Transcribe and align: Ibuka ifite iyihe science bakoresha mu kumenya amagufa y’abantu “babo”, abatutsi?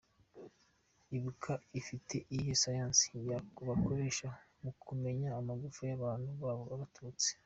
Ibuka 1.15 1.53
ifite 1.79 2.15
iyihe 2.33 2.53
science 2.61 3.07
bakoresha 3.67 4.27
mu 4.63 4.71
kumenya 4.83 5.29
amagufa 5.39 5.81
y’abantu 5.89 6.29
“babo”, 6.43 6.63
abatutsi? 6.75 7.31